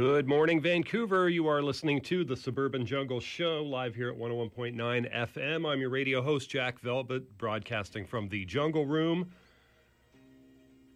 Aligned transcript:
Good 0.00 0.26
morning, 0.26 0.62
Vancouver. 0.62 1.28
You 1.28 1.46
are 1.46 1.60
listening 1.60 2.00
to 2.04 2.24
the 2.24 2.34
Suburban 2.34 2.86
Jungle 2.86 3.20
Show 3.20 3.62
live 3.62 3.94
here 3.94 4.08
at 4.08 4.18
101.9 4.18 4.74
FM. 5.14 5.70
I'm 5.70 5.78
your 5.78 5.90
radio 5.90 6.22
host, 6.22 6.48
Jack 6.48 6.80
Velvet, 6.80 7.36
broadcasting 7.36 8.06
from 8.06 8.26
the 8.30 8.46
Jungle 8.46 8.86
Room. 8.86 9.30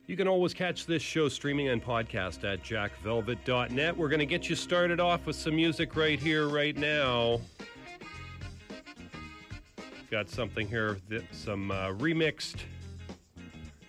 You 0.06 0.16
can 0.16 0.26
always 0.26 0.54
catch 0.54 0.87
this 0.87 1.03
show 1.03 1.28
streaming 1.28 1.69
and 1.69 1.84
podcast 1.84 2.50
at 2.50 2.62
jackvelvet.net. 2.62 3.94
We're 3.94 4.09
going 4.09 4.20
to 4.20 4.26
get 4.26 4.48
you 4.48 4.56
started 4.56 5.00
off 5.00 5.26
with 5.26 5.37
some 5.37 5.54
music 5.54 5.97
right 5.97 6.19
here, 6.19 6.48
right 6.48 6.75
now. 6.75 7.43
Got 10.10 10.31
something 10.31 10.66
here, 10.66 10.97
some 11.31 11.70
uh, 11.70 11.88
remixed 11.88 12.62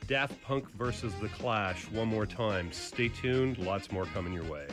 Daft 0.07 0.43
Punk 0.43 0.69
versus 0.71 1.13
The 1.21 1.29
Clash 1.29 1.89
one 1.91 2.09
more 2.09 2.25
time. 2.25 2.69
Stay 2.73 3.07
tuned, 3.07 3.59
lots 3.59 3.93
more 3.93 4.03
coming 4.07 4.33
your 4.33 4.43
way. 4.43 4.67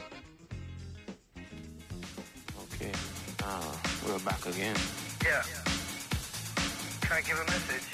Okay, 2.82 2.92
uh, 3.44 3.76
we're 4.04 4.18
back 4.20 4.44
again. 4.44 4.74
Yeah. 5.22 5.42
Can 7.00 7.12
I 7.12 7.20
give 7.20 7.38
a 7.38 7.44
message? 7.44 7.86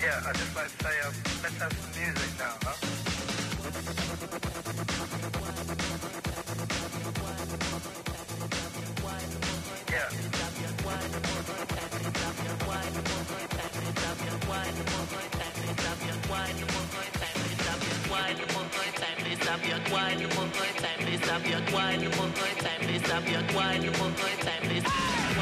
Yeah, 0.00 0.22
I'd 0.26 0.34
just 0.34 0.56
like 0.56 0.78
to 0.78 0.84
say, 0.84 1.00
um, 1.06 1.14
let's 1.42 1.56
have 1.58 1.72
some 1.74 1.90
music 2.00 2.38
now, 2.38 2.56
huh? 2.62 2.76
Yeah. 9.92 10.08
One 24.00 24.10
more 24.10 24.28
time 24.40 24.62
to 24.62 24.68
be 24.68 24.80
free. 24.80 25.33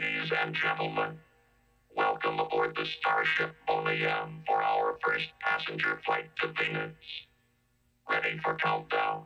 Ladies 0.00 0.30
and 0.40 0.54
gentlemen, 0.54 1.18
welcome 1.96 2.38
aboard 2.38 2.72
the 2.76 2.86
Starship 3.00 3.52
Boneyam 3.68 4.46
for 4.46 4.62
our 4.62 4.96
first 5.04 5.26
passenger 5.40 6.00
flight 6.06 6.30
to 6.40 6.52
Venus. 6.56 6.92
Ready 8.08 8.38
for 8.44 8.54
countdown? 8.54 9.24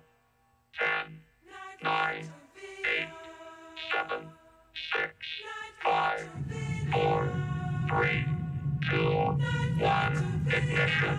10, 0.79 1.19
9, 1.83 2.33
8, 2.87 3.07
7, 4.09 4.31
6, 4.95 5.13
5, 5.85 6.27
4, 6.95 7.29
3, 7.91 8.25
2, 8.91 9.37
1, 9.79 10.45
ignition. 10.47 11.19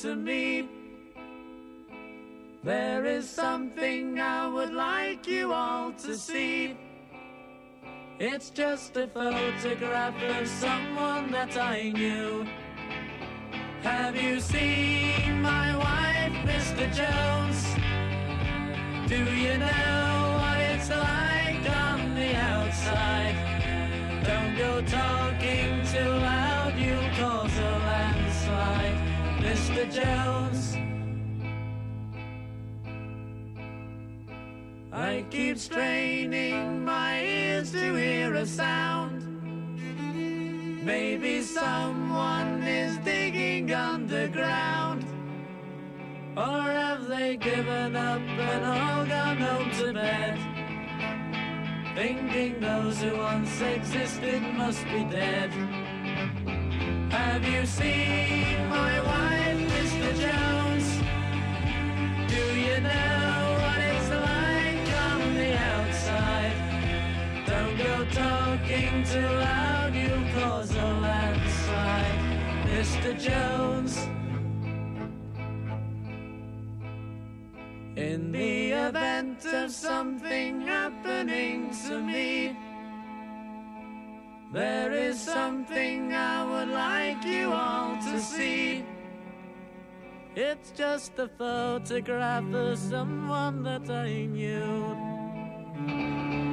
To 0.00 0.16
me, 0.16 0.66
there 2.64 3.04
is 3.04 3.28
something 3.28 4.18
I 4.18 4.48
would 4.48 4.72
like 4.72 5.26
you 5.26 5.52
all 5.52 5.92
to 5.92 6.16
see. 6.16 6.74
It's 8.18 8.48
just 8.48 8.96
a 8.96 9.08
photograph 9.08 10.14
of 10.22 10.48
someone 10.48 11.30
that 11.32 11.54
I 11.58 11.90
knew. 11.90 12.46
Have 13.82 14.16
you 14.16 14.40
seen 14.40 15.42
my 15.42 15.76
wife, 15.76 16.32
Mr. 16.48 16.86
Jones? 16.98 17.60
Do 19.06 19.18
you 19.18 19.58
know 19.58 20.38
what 20.40 20.60
it's 20.60 20.88
like 20.88 21.64
on 21.76 22.14
the 22.14 22.36
outside? 22.36 23.36
Don't 24.24 24.56
go 24.56 24.80
talking 24.80 25.84
too 25.92 26.29
Mr. 29.80 30.04
Jones. 30.04 30.76
I 34.92 35.24
keep 35.30 35.56
straining 35.58 36.84
my 36.84 37.22
ears 37.24 37.72
to 37.72 37.94
hear 37.94 38.34
a 38.34 38.46
sound. 38.46 39.24
Maybe 40.84 41.42
someone 41.42 42.62
is 42.62 42.98
digging 42.98 43.72
underground. 43.72 45.04
Or 46.36 46.62
have 46.62 47.08
they 47.08 47.36
given 47.36 47.96
up 47.96 48.20
and 48.20 48.64
all 48.64 49.06
gone 49.06 49.36
home 49.38 49.70
to 49.78 49.92
bed? 49.92 50.38
Thinking 51.94 52.60
those 52.60 53.00
who 53.00 53.16
once 53.16 53.60
existed 53.60 54.42
must 54.54 54.84
be 54.84 55.04
dead. 55.04 55.50
Have 57.10 57.44
you 57.44 57.66
seen 57.66 58.68
my 58.68 59.00
wife, 59.00 59.49
too 69.12 69.20
loud, 69.20 69.92
you'll 69.92 70.40
cause 70.40 70.70
a 70.70 70.86
landslide, 71.06 72.20
Mr. 72.70 73.18
Jones. 73.18 73.96
In 77.96 78.30
the 78.30 78.70
event 78.70 79.44
of 79.46 79.72
something 79.72 80.60
happening 80.60 81.70
to 81.88 82.00
me, 82.00 82.56
there 84.52 84.92
is 84.92 85.18
something 85.20 86.14
I 86.14 86.44
would 86.44 86.68
like 86.68 87.24
you 87.24 87.50
all 87.50 87.96
to 87.96 88.20
see. 88.20 88.84
It's 90.42 90.70
just 90.70 91.18
a 91.18 91.28
photograph 91.28 92.54
of 92.54 92.78
someone 92.78 93.62
that 93.64 93.90
I 93.90 94.24
knew. 94.24 94.96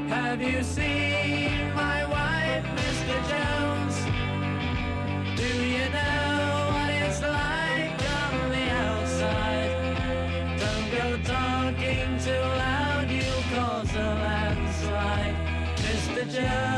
Have 0.09 0.41
you 0.41 0.61
seen 0.61 1.73
my 1.73 2.05
wife, 2.05 2.65
Mr. 2.81 3.17
Jones? 3.31 3.95
Do 5.39 5.49
you 5.73 5.87
know 5.97 6.67
what 6.75 6.89
it's 7.01 7.21
like 7.21 7.99
on 8.19 8.49
the 8.55 8.67
outside? 8.87 9.71
Don't 10.59 10.89
go 10.91 11.07
talking 11.23 12.09
too 12.19 12.43
loud, 12.59 13.09
you'll 13.09 13.45
cause 13.55 13.95
a 13.95 14.09
landslide, 14.25 15.35
Mr. 15.77 16.29
Jones. 16.29 16.76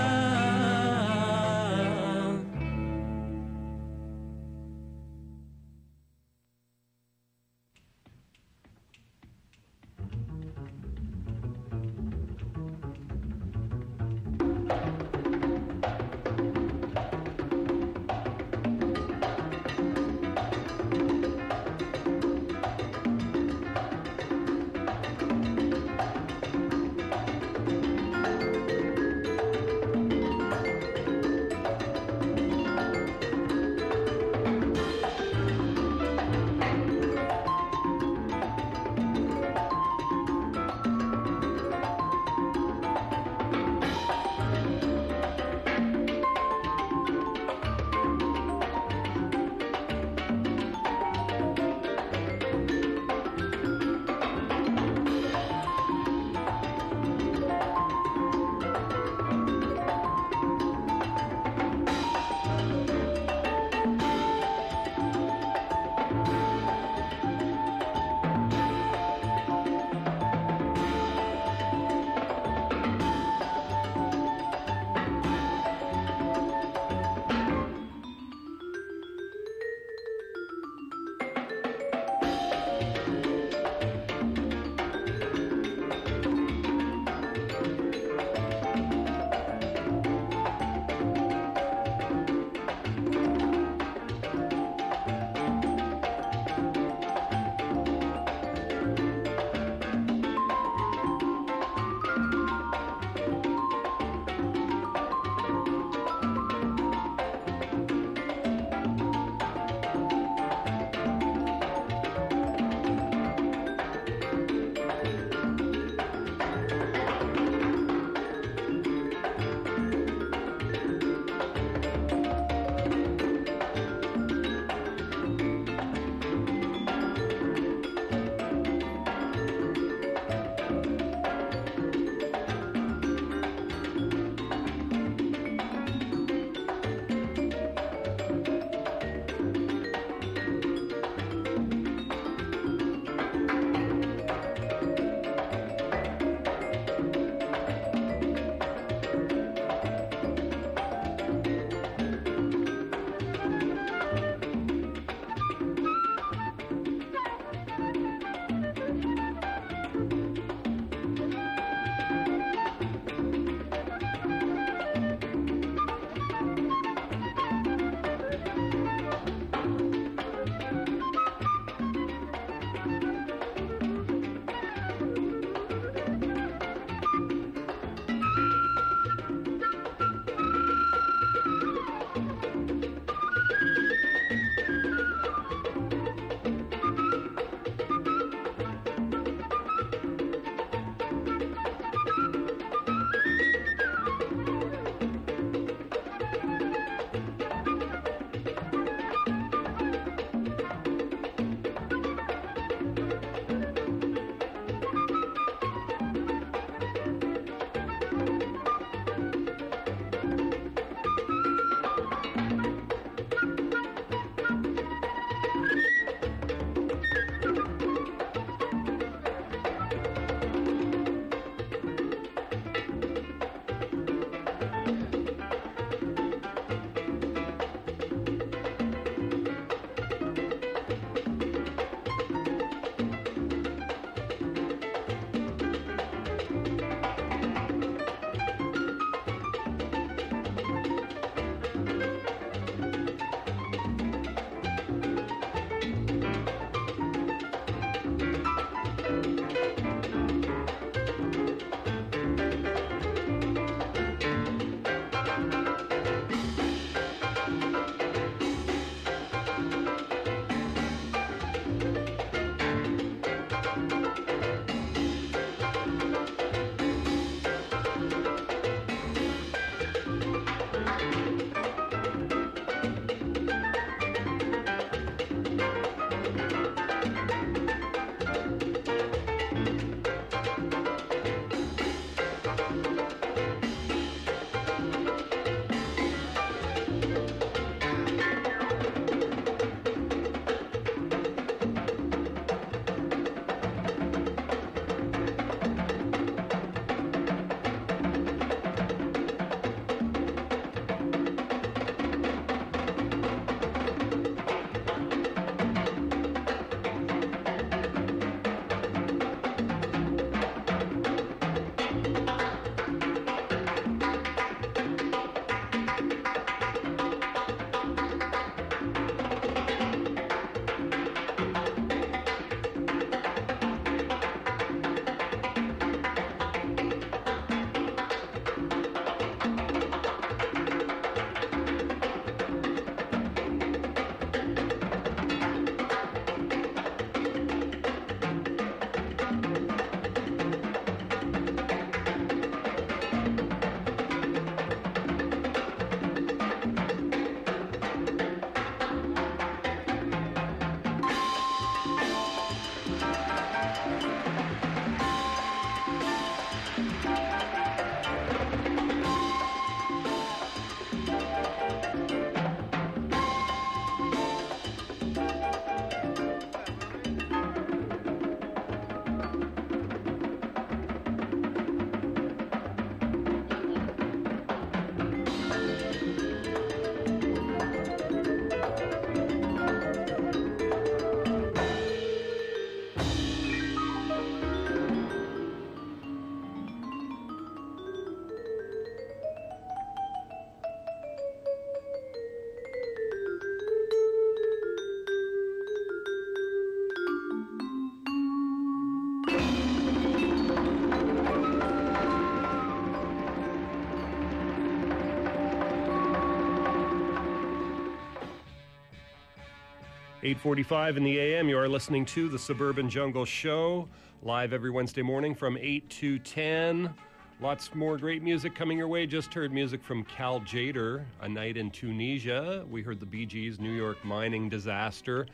8:45 410.29 410.97
in 410.97 411.03
the 411.03 411.17
AM. 411.17 411.49
You 411.49 411.57
are 411.57 411.67
listening 411.67 412.05
to 412.05 412.29
the 412.29 412.37
Suburban 412.37 412.87
Jungle 412.87 413.25
Show, 413.25 413.87
live 414.21 414.53
every 414.53 414.69
Wednesday 414.69 415.01
morning 415.01 415.33
from 415.33 415.57
8 415.57 415.89
to 415.89 416.19
10. 416.19 416.93
Lots 417.41 417.73
more 417.73 417.97
great 417.97 418.21
music 418.21 418.53
coming 418.53 418.77
your 418.77 418.87
way. 418.87 419.07
Just 419.07 419.33
heard 419.33 419.51
music 419.51 419.81
from 419.81 420.03
Cal 420.03 420.39
Tjader, 420.41 421.03
A 421.21 421.27
Night 421.27 421.57
in 421.57 421.71
Tunisia. 421.71 422.63
We 422.69 422.83
heard 422.83 422.99
the 422.99 423.07
Bee 423.07 423.25
Gees, 423.25 423.59
New 423.59 423.71
York 423.71 424.05
mining 424.05 424.49
disaster. 424.49 425.25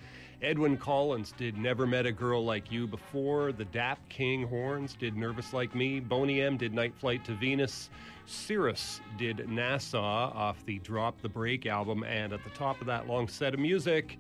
Edwyn 0.41 0.77
Collins 0.77 1.33
did 1.33 1.57
Never 1.57 1.85
Met 1.85 2.05
a 2.05 2.11
Girl 2.13 2.45
Like 2.45 2.71
You 2.71 2.87
Before. 2.87 3.51
The 3.51 3.65
Dap 3.65 3.99
King 4.07 4.47
Horns 4.47 4.93
did 4.93 5.17
Nervous 5.17 5.51
Like 5.51 5.75
Me. 5.75 5.99
Boney 5.99 6.41
M 6.41 6.55
did 6.55 6.73
Night 6.73 6.95
Flight 6.95 7.25
to 7.25 7.33
Venus. 7.33 7.89
Cirrus 8.27 9.01
did 9.17 9.49
Nassau 9.49 10.31
off 10.33 10.65
the 10.65 10.79
Drop 10.79 11.21
the 11.21 11.27
Break 11.27 11.65
album. 11.65 12.03
And 12.03 12.31
at 12.31 12.45
the 12.45 12.49
top 12.51 12.79
of 12.79 12.87
that 12.87 13.07
long 13.07 13.27
set 13.27 13.53
of 13.53 13.59
music, 13.59 14.17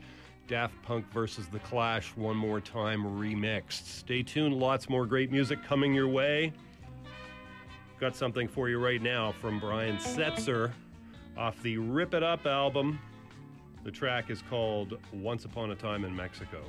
Daft 0.47 0.79
Punk 0.83 1.11
versus 1.11 1.47
The 1.47 1.59
Clash, 1.59 2.15
One 2.15 2.37
More 2.37 2.61
Time 2.61 3.03
remixed. 3.03 3.85
Stay 3.85 4.21
tuned, 4.21 4.53
lots 4.53 4.89
more 4.89 5.05
great 5.05 5.31
music 5.31 5.63
coming 5.63 5.93
your 5.93 6.07
way. 6.07 6.53
Got 7.99 8.15
something 8.15 8.47
for 8.47 8.69
you 8.69 8.77
right 8.77 9.01
now 9.01 9.33
from 9.41 9.59
Brian 9.59 9.97
Setzer 9.97 10.71
off 11.37 11.61
the 11.63 11.77
Rip 11.77 12.13
It 12.13 12.23
Up 12.23 12.45
album. 12.45 12.99
The 13.83 13.91
track 13.91 14.29
is 14.29 14.43
called 14.49 14.99
Once 15.13 15.45
Upon 15.45 15.71
a 15.71 15.75
Time 15.75 16.05
in 16.05 16.15
Mexico. 16.15 16.61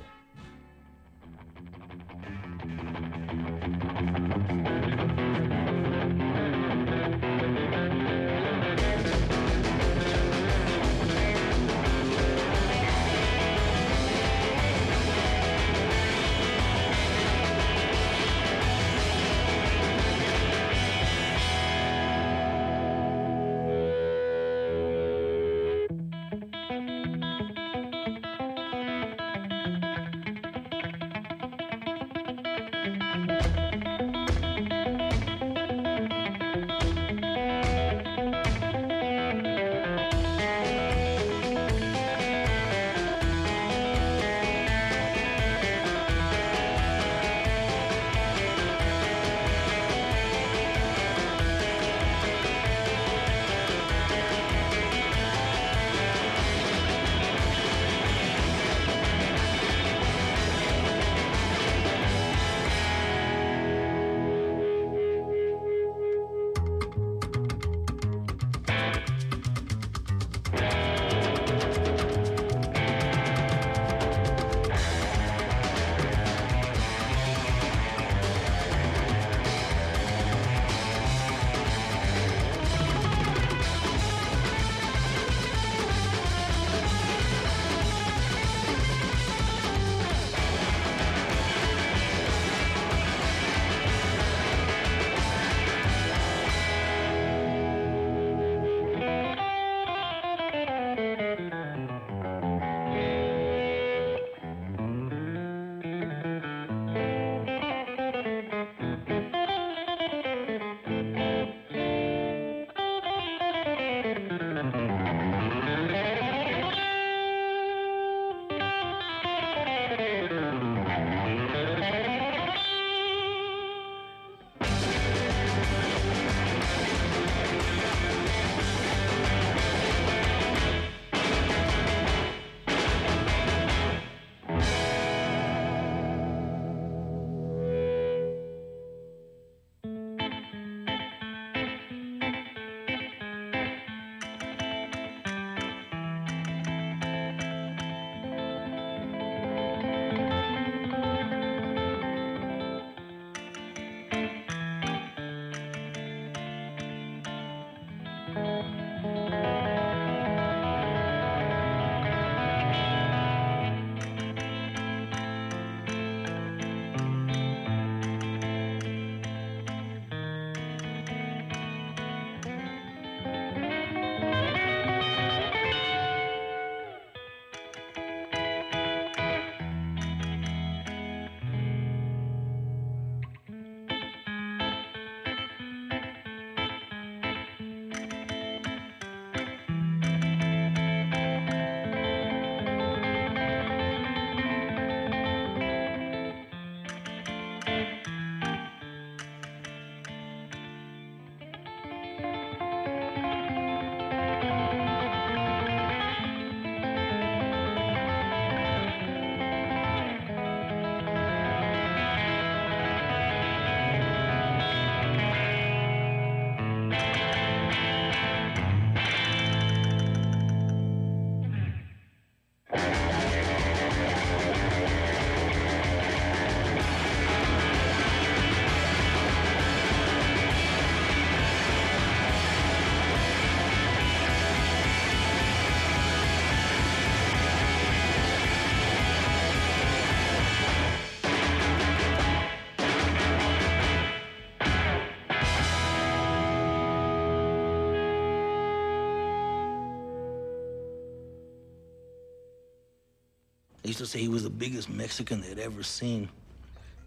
Say 254.07 254.19
he 254.19 254.29
was 254.29 254.43
the 254.43 254.49
biggest 254.49 254.87
Mexican 254.87 255.41
they'd 255.41 255.59
ever 255.59 255.83
seen. 255.83 256.29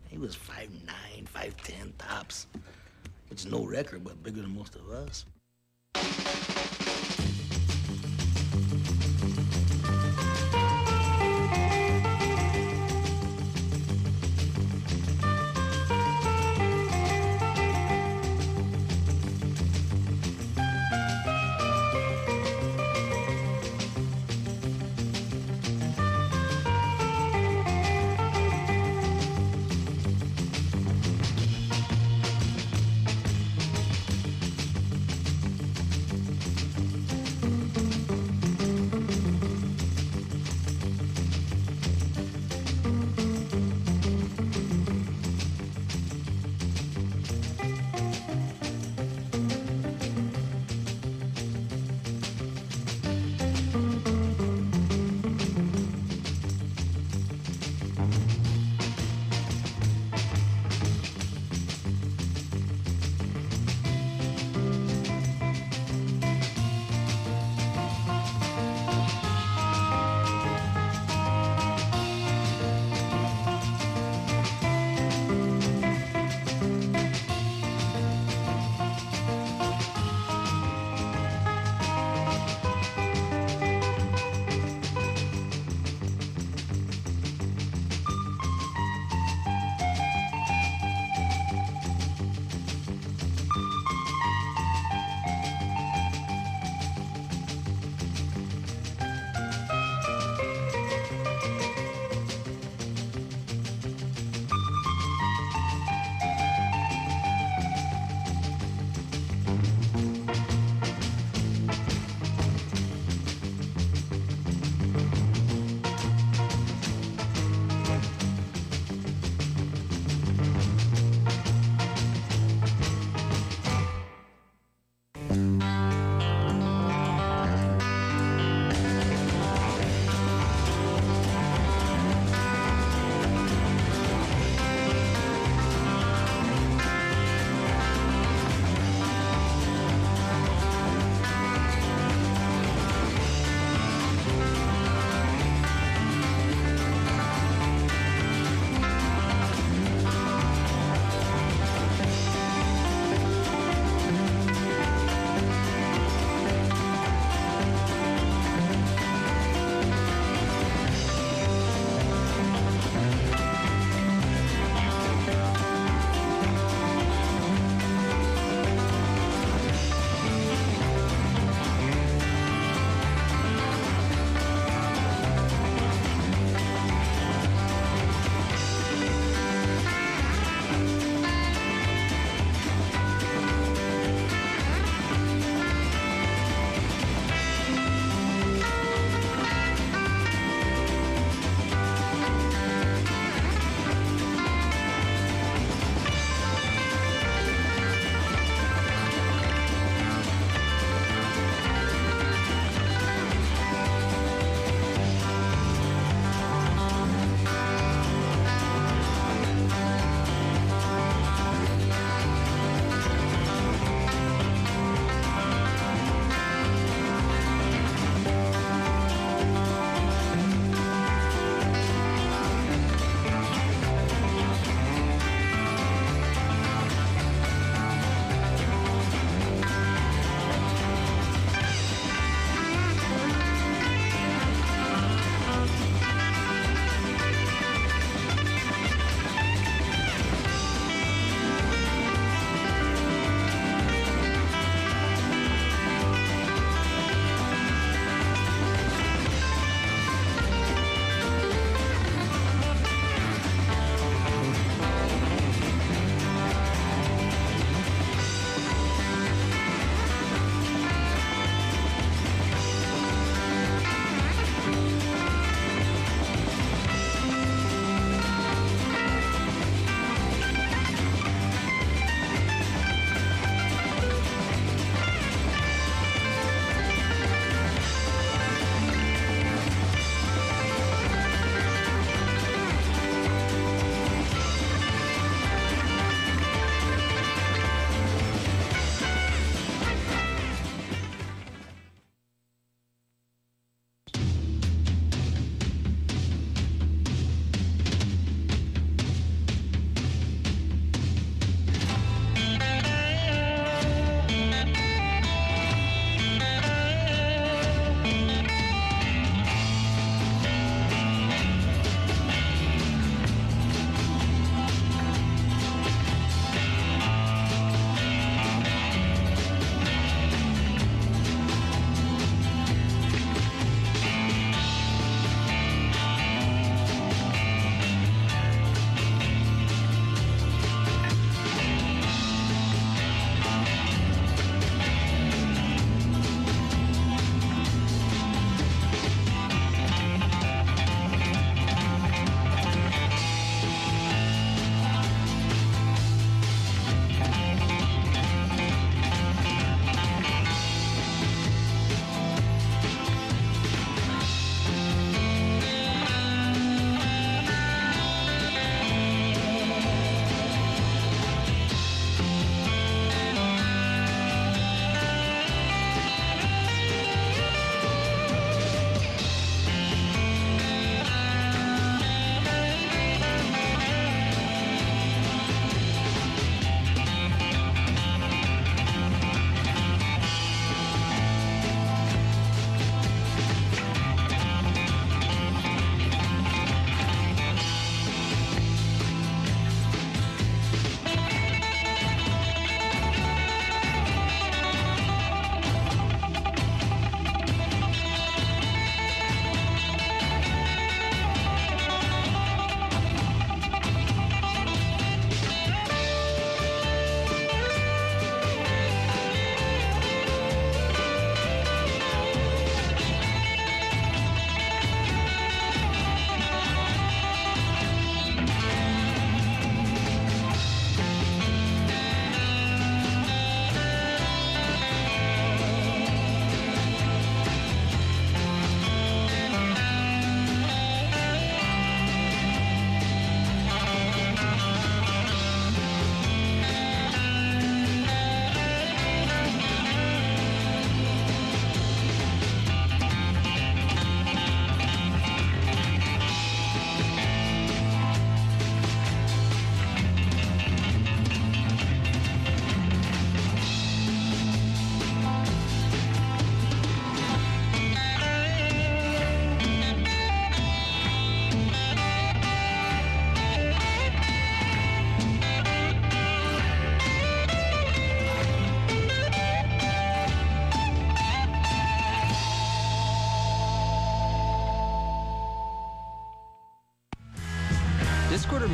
He 0.09 0.19
was 0.19 0.37
5'9", 0.37 1.27
5'10", 1.35 1.93
tops. 1.97 2.47
Which 3.31 3.41
is 3.41 3.47
no 3.47 3.65
record, 3.65 4.05
but 4.05 4.23
bigger 4.23 4.43
than 4.43 4.55
most 4.55 4.77
of 4.77 4.91
us. 4.91 5.25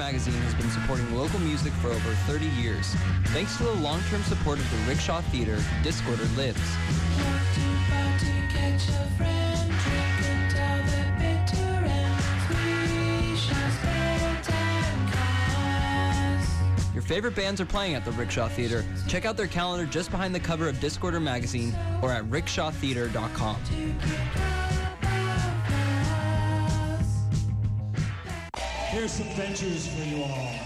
Magazine 0.06 0.34
has 0.34 0.54
been 0.54 0.70
supporting 0.70 1.16
local 1.16 1.40
music 1.40 1.72
for 1.72 1.88
over 1.88 2.12
30 2.28 2.46
years. 2.62 2.94
Thanks 3.34 3.56
to 3.56 3.64
the 3.64 3.72
long-term 3.72 4.22
support 4.22 4.60
of 4.60 4.70
the 4.70 4.76
Rickshaw 4.88 5.20
Theater, 5.20 5.56
Discorder 5.82 6.36
lives. 6.36 6.60
Your 16.94 17.02
favorite 17.02 17.34
bands 17.34 17.60
are 17.60 17.66
playing 17.66 17.96
at 17.96 18.04
the 18.04 18.12
Rickshaw 18.12 18.46
Theater. 18.46 18.84
Check 19.08 19.24
out 19.24 19.36
their 19.36 19.48
calendar 19.48 19.86
just 19.86 20.12
behind 20.12 20.32
the 20.32 20.38
cover 20.38 20.68
of 20.68 20.76
Discorder 20.76 21.20
Magazine 21.20 21.74
or 22.00 22.12
at 22.12 22.22
rickshawtheater.com. 22.26 23.56
some 29.08 29.26
ventures 29.28 29.86
for 29.86 30.04
you 30.04 30.20
all. 30.22 30.65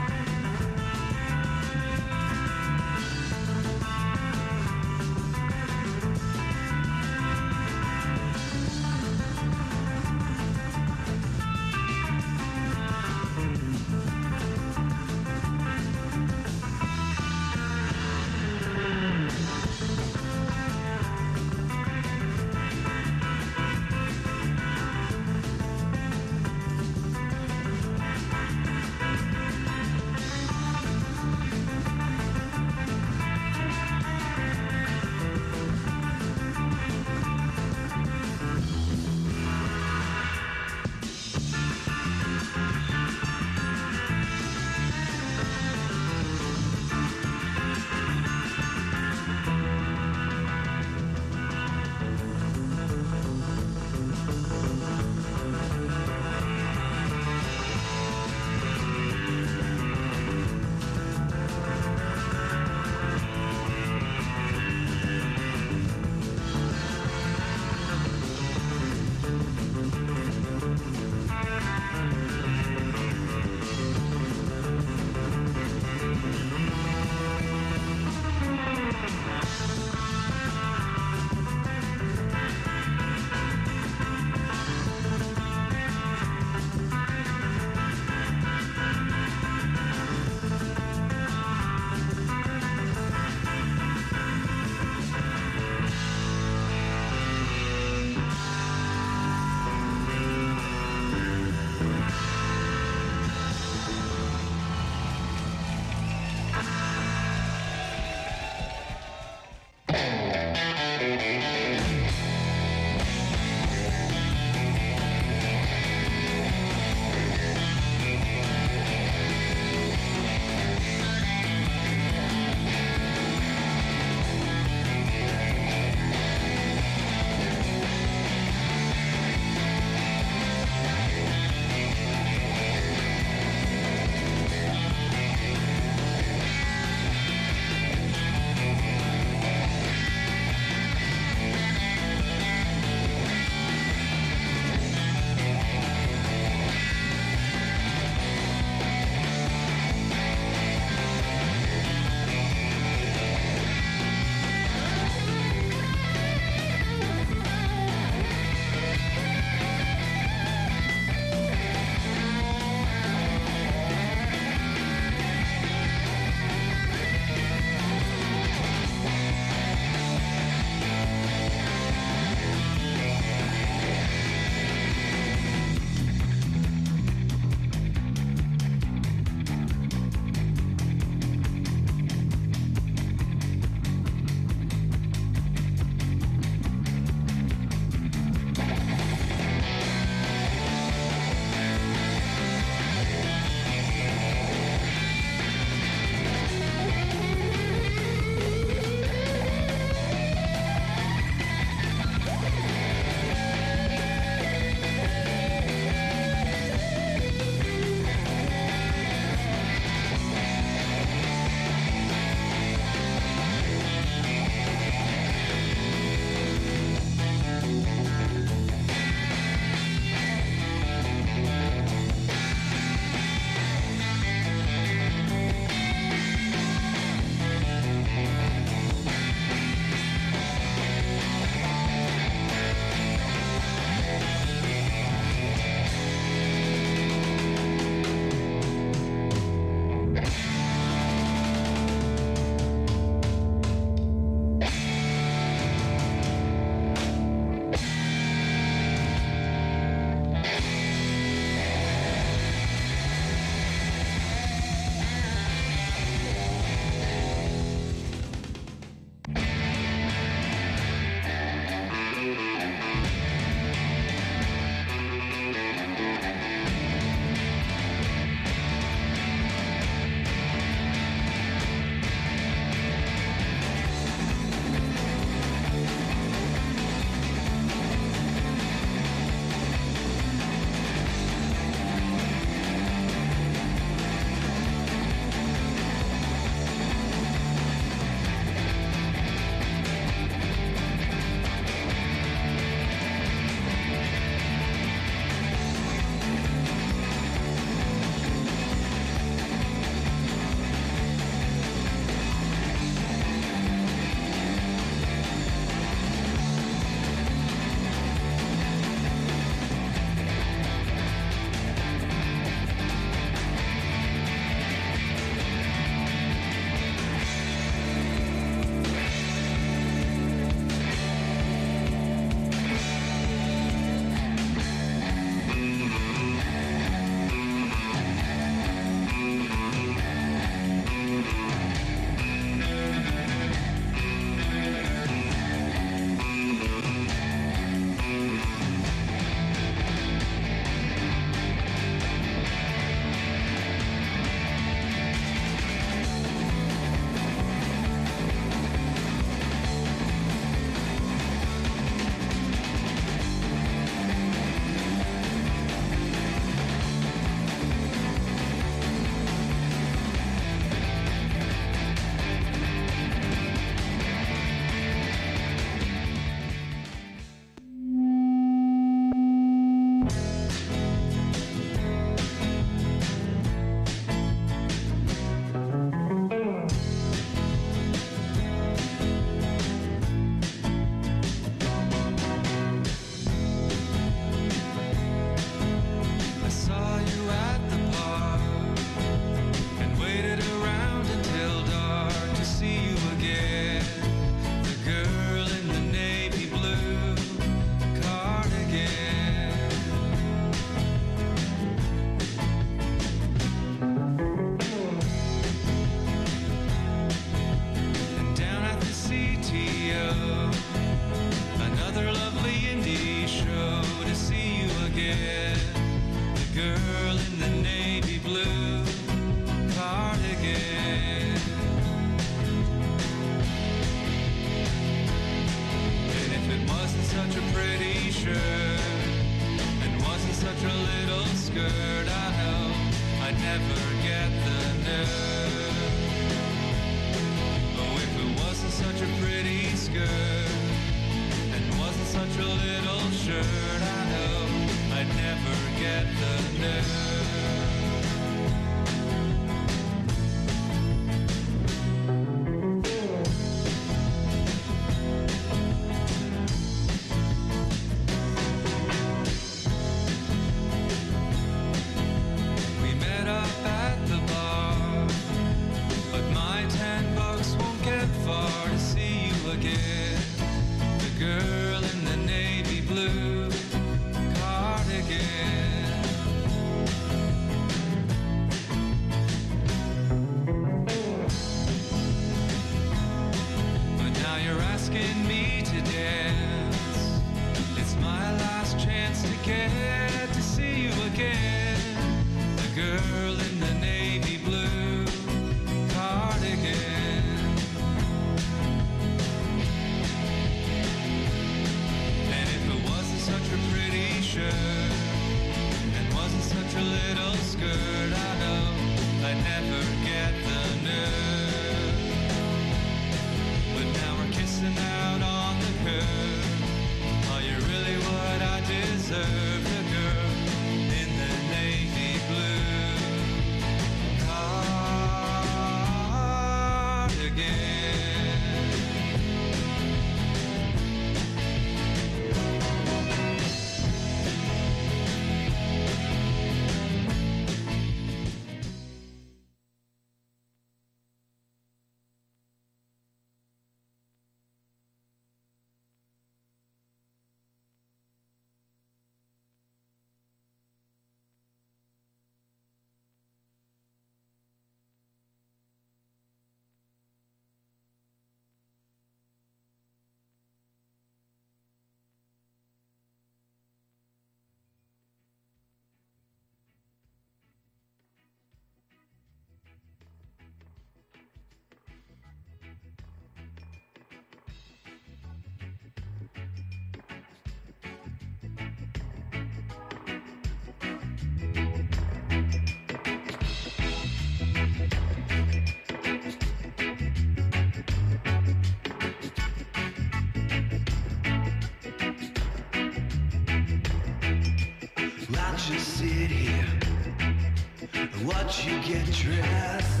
watch 598.50 598.66
you 598.66 598.80
get 598.82 599.06
dressed. 599.12 600.00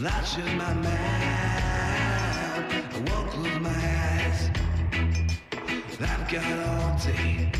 Latch 0.00 0.38
in 0.38 0.58
my 0.58 0.74
mouth. 0.74 0.90
I 2.92 3.02
won't 3.06 3.30
close 3.30 3.60
my 3.60 3.70
eyes. 3.70 4.50
I've 6.00 6.28
got 6.28 6.58
all 6.68 6.98
day 6.98 7.52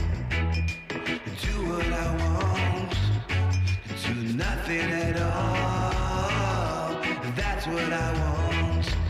to 0.89 1.31
do 1.47 1.55
what 1.69 1.87
I 1.87 2.07
want. 2.21 2.93
To 4.03 4.13
do 4.13 4.37
nothing 4.37 4.91
at 4.91 5.17
all. 5.23 7.01
That's 7.37 7.67
what 7.69 7.93
I 7.93 8.13
want. 8.19 9.10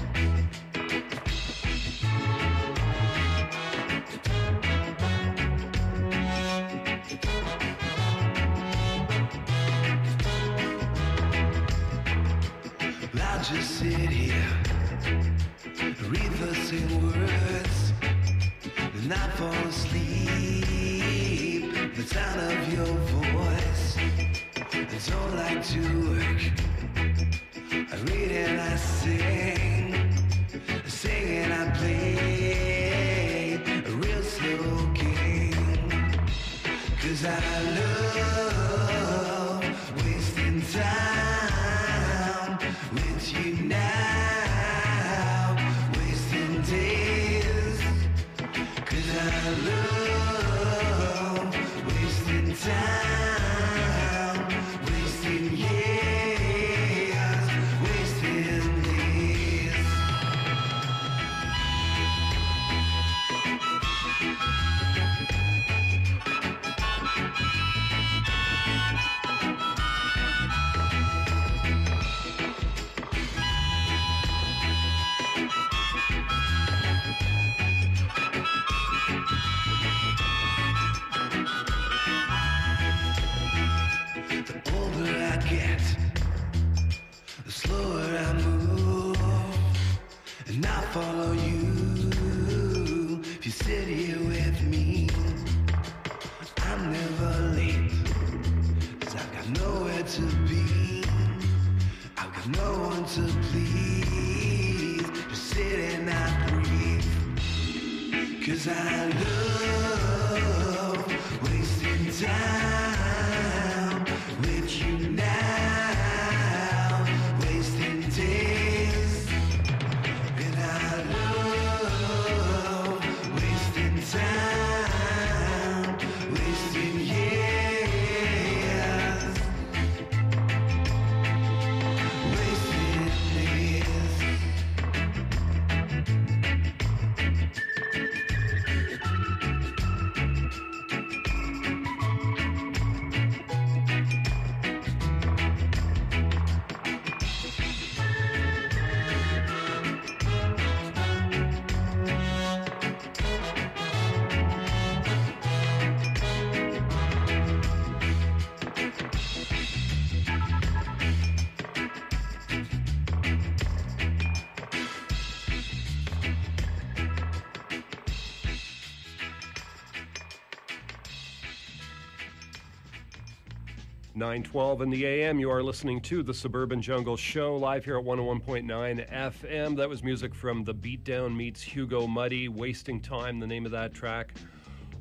912 174.20 174.82
in 174.82 174.90
the 174.90 175.06
AM. 175.06 175.38
You 175.38 175.50
are 175.50 175.62
listening 175.62 175.98
to 176.02 176.22
the 176.22 176.34
Suburban 176.34 176.82
Jungle 176.82 177.16
Show 177.16 177.56
live 177.56 177.86
here 177.86 177.96
at 177.96 178.04
101.9 178.04 179.10
FM. 179.10 179.76
That 179.78 179.88
was 179.88 180.04
music 180.04 180.34
from 180.34 180.62
The 180.62 180.74
Beatdown 180.74 181.34
Meets 181.34 181.62
Hugo 181.62 182.06
Muddy, 182.06 182.46
Wasting 182.48 183.00
Time, 183.00 183.40
the 183.40 183.46
name 183.46 183.64
of 183.64 183.72
that 183.72 183.94
track. 183.94 184.34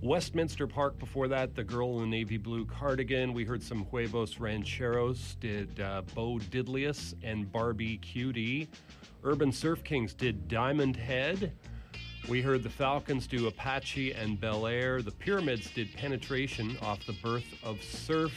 Westminster 0.02 0.68
Park 0.68 0.98
before 1.00 1.28
that, 1.28 1.54
The 1.54 1.66
Girl 1.66 1.98
in 1.98 2.10
the 2.10 2.18
Navy 2.18 2.38
Blue 2.38 2.66
Cardigan. 2.66 3.34
We 3.34 3.44
heard 3.44 3.62
some 3.62 3.84
Huevos 3.84 4.40
Rancheros, 4.40 5.36
did 5.42 5.82
uh, 5.82 6.04
Bo 6.16 6.38
Diddlius 6.38 7.14
and 7.22 7.52
Barbie 7.52 7.98
Cutie. 7.98 8.70
Urban 9.26 9.52
Surf 9.52 9.84
Kings 9.84 10.14
did 10.14 10.48
Diamond 10.48 10.96
Head. 10.96 11.52
We 12.30 12.42
heard 12.42 12.64
the 12.64 12.70
Falcons 12.70 13.28
do 13.28 13.48
Apache 13.48 14.14
and 14.14 14.40
Bel 14.40 14.66
Air. 14.66 15.02
The 15.02 15.12
Pyramids 15.12 15.72
did 15.72 15.94
Penetration 15.94 16.78
off 16.82 17.06
the 17.06 17.18
Birth 17.22 17.54
of 17.66 17.84
Surf. 17.84 18.32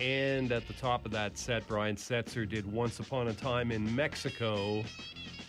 And 0.00 0.52
at 0.52 0.66
the 0.66 0.74
top 0.74 1.04
of 1.04 1.12
that 1.12 1.36
set, 1.36 1.66
Brian 1.66 1.96
Setzer 1.96 2.48
did 2.48 2.70
Once 2.70 3.00
Upon 3.00 3.28
a 3.28 3.32
Time 3.32 3.72
in 3.72 3.94
Mexico 3.94 4.84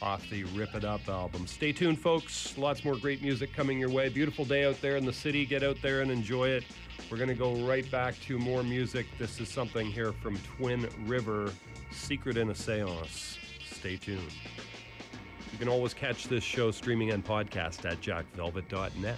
off 0.01 0.27
the 0.29 0.45
Rip 0.45 0.73
It 0.75 0.85
Up 0.85 1.07
album. 1.07 1.45
Stay 1.45 1.71
tuned, 1.71 1.99
folks. 1.99 2.57
Lots 2.57 2.83
more 2.83 2.95
great 2.95 3.21
music 3.21 3.53
coming 3.53 3.79
your 3.79 3.89
way. 3.89 4.09
Beautiful 4.09 4.45
day 4.45 4.65
out 4.65 4.81
there 4.81 4.97
in 4.97 5.05
the 5.05 5.13
city. 5.13 5.45
Get 5.45 5.63
out 5.63 5.77
there 5.81 6.01
and 6.01 6.09
enjoy 6.09 6.49
it. 6.49 6.63
We're 7.11 7.17
going 7.17 7.29
to 7.29 7.35
go 7.35 7.55
right 7.65 7.89
back 7.91 8.19
to 8.21 8.37
more 8.39 8.63
music. 8.63 9.05
This 9.17 9.39
is 9.39 9.49
something 9.49 9.87
here 9.87 10.13
from 10.13 10.37
Twin 10.57 10.87
River 11.05 11.51
Secret 11.91 12.37
in 12.37 12.49
a 12.49 12.55
Seance. 12.55 13.37
Stay 13.71 13.97
tuned. 13.97 14.31
You 15.51 15.57
can 15.57 15.67
always 15.67 15.93
catch 15.93 16.27
this 16.27 16.43
show 16.43 16.71
streaming 16.71 17.11
and 17.11 17.25
podcast 17.25 17.89
at 17.89 18.01
jackvelvet.net. 18.01 19.17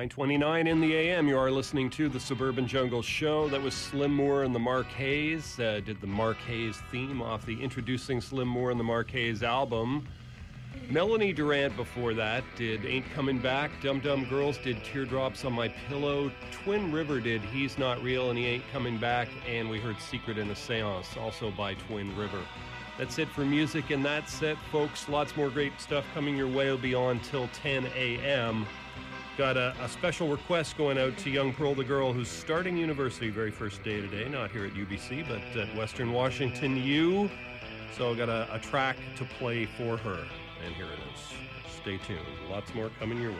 929 0.00 0.66
in 0.66 0.80
the 0.80 0.94
AM. 0.94 1.28
You 1.28 1.36
are 1.36 1.50
listening 1.50 1.90
to 1.90 2.08
the 2.08 2.18
Suburban 2.18 2.66
Jungle 2.66 3.02
Show. 3.02 3.50
That 3.50 3.60
was 3.60 3.74
Slim 3.74 4.14
Moore 4.14 4.44
and 4.44 4.54
the 4.54 4.58
Marquez. 4.58 5.60
Uh, 5.60 5.82
did 5.84 6.00
the 6.00 6.06
Marquez 6.06 6.78
theme 6.90 7.20
off 7.20 7.44
the 7.44 7.62
Introducing 7.62 8.22
Slim 8.22 8.48
Moore 8.48 8.70
and 8.70 8.80
the 8.80 8.84
Marquez 8.84 9.42
album. 9.42 10.08
Melanie 10.88 11.34
Durrant 11.34 11.76
before 11.76 12.14
that 12.14 12.44
did 12.56 12.86
Ain't 12.86 13.10
Coming 13.10 13.40
Back. 13.40 13.70
Dum 13.82 14.00
Dum 14.00 14.24
Girls 14.24 14.56
did 14.56 14.82
Teardrops 14.82 15.44
on 15.44 15.52
My 15.52 15.68
Pillow. 15.68 16.32
Twin 16.50 16.90
River 16.90 17.20
did 17.20 17.42
He's 17.42 17.76
Not 17.76 18.02
Real 18.02 18.30
and 18.30 18.38
He 18.38 18.46
Ain't 18.46 18.64
Coming 18.72 18.96
Back. 18.96 19.28
And 19.46 19.68
we 19.68 19.78
heard 19.78 20.00
Secret 20.00 20.38
in 20.38 20.48
a 20.48 20.56
Seance, 20.56 21.14
also 21.18 21.50
by 21.50 21.74
Twin 21.74 22.16
River. 22.16 22.40
That's 22.96 23.18
it 23.18 23.28
for 23.28 23.44
music 23.44 23.90
and 23.90 24.02
that's 24.02 24.40
it, 24.40 24.56
folks. 24.72 25.10
Lots 25.10 25.36
more 25.36 25.50
great 25.50 25.78
stuff 25.78 26.06
coming 26.14 26.38
your 26.38 26.48
way. 26.48 26.68
It'll 26.68 26.78
be 26.78 26.94
on 26.94 27.20
till 27.20 27.48
10 27.48 27.84
a.m. 27.94 28.66
Got 29.40 29.56
a, 29.56 29.74
a 29.80 29.88
special 29.88 30.28
request 30.28 30.76
going 30.76 30.98
out 30.98 31.16
to 31.16 31.30
young 31.30 31.54
Pearl 31.54 31.74
the 31.74 31.82
girl 31.82 32.12
who's 32.12 32.28
starting 32.28 32.76
university 32.76 33.30
very 33.30 33.50
first 33.50 33.82
day 33.82 33.98
today, 33.98 34.28
not 34.28 34.50
here 34.50 34.66
at 34.66 34.74
UBC, 34.74 35.26
but 35.26 35.40
at 35.58 35.74
Western 35.74 36.12
Washington 36.12 36.76
U. 36.76 37.30
So 37.96 38.12
I 38.12 38.16
got 38.16 38.28
a, 38.28 38.46
a 38.52 38.58
track 38.58 38.98
to 39.16 39.24
play 39.24 39.64
for 39.64 39.96
her, 39.96 40.26
and 40.62 40.74
here 40.74 40.84
it 40.84 40.98
is. 41.14 41.72
Stay 41.74 41.96
tuned. 42.06 42.20
Lots 42.50 42.74
more 42.74 42.90
coming 43.00 43.18
your 43.18 43.30
way. 43.30 43.38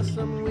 Just 0.00 0.14
some 0.14 0.49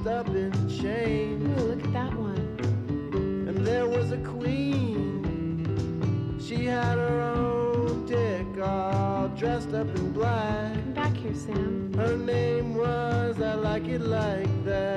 all 0.00 0.24
dressed 0.24 0.28
up 0.28 0.34
in 0.34 0.52
chains. 0.68 1.60
Ooh, 1.60 1.64
look 1.64 1.84
at 1.84 1.92
that 1.92 2.14
one. 2.14 2.56
And 3.48 3.66
there 3.66 3.86
was 3.86 4.12
a 4.12 4.18
queen. 4.18 5.26
She 6.40 6.64
had 6.66 6.96
her 6.98 7.20
own 7.20 8.06
dick, 8.06 8.46
all 8.62 9.28
dressed 9.28 9.74
up 9.74 9.88
in 9.96 10.12
black. 10.12 10.72
Come 10.74 10.92
back 10.92 11.16
here, 11.16 11.34
Sam. 11.34 11.92
Her 11.94 12.16
name 12.16 12.74
was 12.74 13.40
I 13.40 13.54
Like 13.54 13.88
It 13.88 14.00
Like 14.00 14.64
That. 14.64 14.89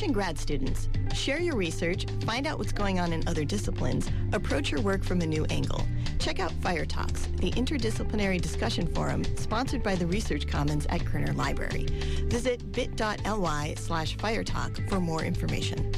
Attention 0.00 0.14
grad 0.14 0.38
students. 0.38 0.88
Share 1.12 1.40
your 1.40 1.56
research, 1.56 2.06
find 2.24 2.46
out 2.46 2.56
what's 2.56 2.72
going 2.72 2.98
on 2.98 3.12
in 3.12 3.22
other 3.28 3.44
disciplines, 3.44 4.08
approach 4.32 4.70
your 4.70 4.80
work 4.80 5.04
from 5.04 5.20
a 5.20 5.26
new 5.26 5.44
angle. 5.50 5.86
Check 6.18 6.40
out 6.40 6.52
Fire 6.62 6.86
Talks, 6.86 7.26
the 7.36 7.50
interdisciplinary 7.50 8.40
discussion 8.40 8.86
forum 8.94 9.24
sponsored 9.36 9.82
by 9.82 9.96
the 9.96 10.06
Research 10.06 10.46
Commons 10.46 10.86
at 10.86 11.02
Koerner 11.02 11.36
Library. 11.36 11.84
Visit 12.30 12.72
bit.ly 12.72 13.74
slash 13.76 14.16
firetalk 14.16 14.88
for 14.88 15.00
more 15.00 15.22
information. 15.22 15.89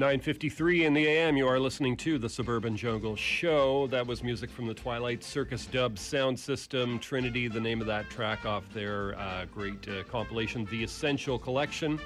9:53 0.00 0.86
in 0.86 0.94
the 0.94 1.06
AM. 1.06 1.36
You 1.36 1.46
are 1.46 1.60
listening 1.60 1.94
to 1.98 2.16
the 2.16 2.26
Suburban 2.26 2.74
Jungle 2.74 3.16
Show. 3.16 3.86
That 3.88 4.06
was 4.06 4.22
music 4.22 4.48
from 4.48 4.66
the 4.66 4.72
Twilight 4.72 5.22
Circus 5.22 5.66
Dub 5.66 5.98
Sound 5.98 6.40
System. 6.40 6.98
Trinity, 6.98 7.48
the 7.48 7.60
name 7.60 7.82
of 7.82 7.86
that 7.88 8.08
track 8.08 8.46
off 8.46 8.64
their 8.72 9.14
uh, 9.18 9.44
great 9.52 9.86
uh, 9.88 10.02
compilation, 10.04 10.64
The 10.70 10.82
Essential 10.82 11.38
Collection. 11.38 12.00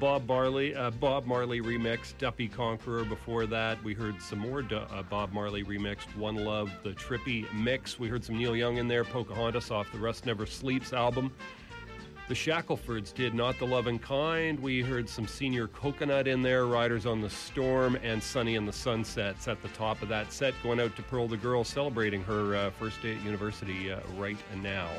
Bob 0.00 0.26
Marley, 0.26 0.74
uh, 0.74 0.90
Bob 0.90 1.26
Marley 1.26 1.60
remix, 1.60 2.16
Duppy 2.16 2.48
Conqueror. 2.48 3.04
Before 3.04 3.44
that, 3.44 3.82
we 3.84 3.92
heard 3.92 4.22
some 4.22 4.38
more 4.38 4.62
Du- 4.62 4.78
uh, 4.78 5.02
Bob 5.02 5.30
Marley 5.30 5.62
remixed, 5.64 6.16
One 6.16 6.36
Love, 6.36 6.70
the 6.82 6.92
Trippy 6.92 7.44
mix. 7.52 7.98
We 7.98 8.08
heard 8.08 8.24
some 8.24 8.38
Neil 8.38 8.56
Young 8.56 8.78
in 8.78 8.88
there, 8.88 9.04
Pocahontas 9.04 9.70
off 9.70 9.92
the 9.92 9.98
Rust 9.98 10.24
Never 10.24 10.46
Sleeps 10.46 10.94
album. 10.94 11.30
The 12.28 12.34
Shacklefords 12.34 13.14
did 13.14 13.32
Not 13.32 13.58
the 13.58 13.64
Loving 13.64 13.98
Kind. 13.98 14.60
We 14.60 14.82
heard 14.82 15.08
some 15.08 15.24
Señor 15.24 15.72
Coconut 15.72 16.28
in 16.28 16.42
there, 16.42 16.66
Riders 16.66 17.06
on 17.06 17.22
the 17.22 17.30
Storm, 17.30 17.96
and 18.02 18.22
Sunny 18.22 18.56
in 18.56 18.66
the 18.66 18.72
Sunsets 18.72 19.48
at 19.48 19.62
the 19.62 19.68
top 19.68 20.02
of 20.02 20.10
that 20.10 20.30
set, 20.30 20.52
going 20.62 20.78
out 20.78 20.94
to 20.96 21.02
Pearl 21.04 21.26
the 21.26 21.38
Girl, 21.38 21.64
celebrating 21.64 22.22
her 22.24 22.54
uh, 22.54 22.70
first 22.72 23.00
day 23.00 23.14
at 23.14 23.22
university 23.22 23.90
uh, 23.90 24.00
right 24.18 24.36
now. 24.62 24.90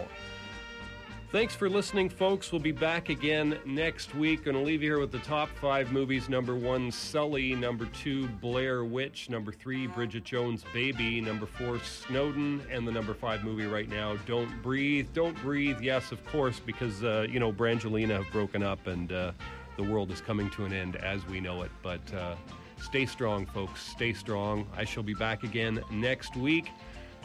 Thanks 1.32 1.54
for 1.54 1.70
listening, 1.70 2.10
folks. 2.10 2.52
We'll 2.52 2.60
be 2.60 2.72
back 2.72 3.10
again 3.10 3.60
next 3.64 4.16
week. 4.16 4.46
Going 4.46 4.58
to 4.58 4.64
leave 4.64 4.82
you 4.82 4.90
here 4.90 5.00
with 5.00 5.12
the 5.12 5.20
top 5.20 5.50
five 5.62 5.92
movies. 5.92 6.28
Number 6.28 6.56
one, 6.56 6.92
Sully. 6.92 7.54
Number 7.54 7.86
two, 7.86 8.28
Blair 8.28 8.84
Witch. 8.84 9.30
Number 9.30 9.52
three, 9.52 9.86
Bridget 9.86 10.24
Jones' 10.24 10.66
Baby. 10.74 11.22
Number 11.22 11.46
four, 11.46 11.78
Snowden. 11.82 12.64
And 12.72 12.88
the 12.88 12.92
number 12.92 13.14
five 13.14 13.44
movie 13.44 13.68
right 13.68 13.88
now, 13.88 14.16
Don't 14.26 14.50
Breathe. 14.64 15.10
Don't 15.14 15.40
Breathe, 15.44 15.80
yes, 15.82 16.12
of 16.12 16.26
course, 16.26 16.60
because, 16.60 17.04
uh, 17.04 17.28
you 17.30 17.40
know, 17.40 17.54
Brangelina 17.54 18.24
have 18.24 18.32
broken 18.32 18.64
up 18.64 18.88
and 18.88 19.12
uh, 19.12 19.32
the 19.78 19.84
world 19.84 20.10
is 20.10 20.22
coming 20.22 20.50
to 20.50 20.66
an 20.66 20.74
end 20.74 20.96
as 20.96 21.24
we 21.28 21.40
know 21.40 21.62
it. 21.62 21.70
But 21.84 22.12
uh, 22.12 22.38
stay 22.82 23.06
strong, 23.06 23.46
folks. 23.46 23.84
Stay 23.84 24.14
strong. 24.14 24.66
I 24.76 24.84
shall 24.84 25.04
be 25.04 25.14
back 25.14 25.44
again 25.44 25.80
next 25.92 26.36
week. 26.36 26.72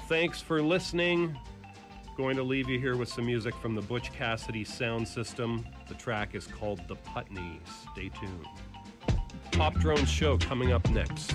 Thanks 0.09 0.43
for 0.43 0.60
listening. 0.60 1.39
Going 2.16 2.36
to 2.36 2.45
leave 2.45 2.69
you 2.69 2.78
here 2.78 2.97
with 2.97 3.09
some 3.09 3.27
music 3.27 3.57
from 3.57 3.74
the 3.74 3.82
Butch 3.82 4.12
Cassidy 4.12 4.62
sound 4.62 5.09
system. 5.09 5.66
The 5.89 5.95
track 5.95 6.36
is 6.36 6.47
called 6.47 6.81
The 6.86 6.95
Putney. 6.95 7.59
Stay 7.93 8.09
tuned. 8.09 8.47
Pop 9.51 9.74
Drone 9.74 10.05
Show 10.07 10.39
coming 10.39 10.73
up 10.73 10.89
next. 10.91 11.35